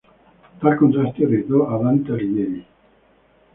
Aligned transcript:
Tal 0.61 0.77
contraste 0.77 1.21
irritó 1.21 1.69
a 1.69 1.77
Dante 1.77 2.11
Alighieri. 2.13 2.65